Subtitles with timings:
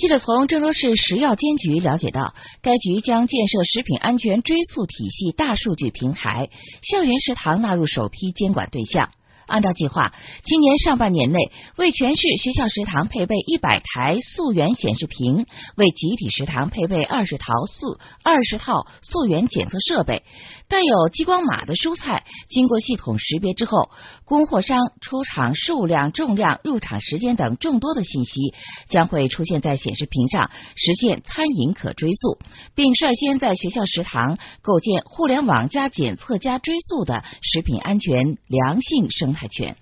[0.00, 6.48] 记者从郑州市食药监局了解到，该局将建设食品安全追溯体系大数据平台，
[6.80, 9.10] 校园食堂纳入首批监管对象。
[9.50, 11.38] 按照计划，今年上半年内
[11.76, 15.44] 为全市学校食堂配备一百台溯源显示屏，
[15.76, 20.22] 为集体食堂配备二十套溯二十套溯源检测设备。
[20.68, 23.90] 带有激光码的蔬菜，经过系统识别之后，
[24.24, 28.54] 供货商出厂数量、重量、入场时间等众多的信息
[28.88, 32.38] 将会出现在显示屏上，实现餐饮可追溯，
[32.76, 39.76] 并率先在学校食堂构建互联网加检测加追溯的食品安全良性生态圈。